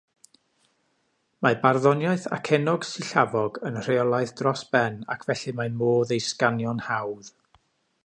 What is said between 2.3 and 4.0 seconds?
acennog-sillafog yn